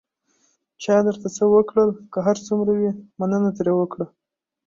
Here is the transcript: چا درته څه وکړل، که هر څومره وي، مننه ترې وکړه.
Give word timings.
چا 0.83 0.95
درته 1.07 1.27
څه 1.35 1.43
وکړل، 1.53 1.89
که 2.11 2.19
هر 2.27 2.37
څومره 2.47 2.71
وي، 2.79 2.91
مننه 3.19 3.49
ترې 3.57 3.73
وکړه. 3.75 4.05